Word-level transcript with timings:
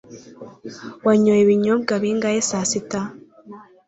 Wanyoye 1.07 1.41
ibinyobwa 1.43 1.93
bingahe 2.03 2.39
saa 2.49 2.67
sita? 2.71 3.01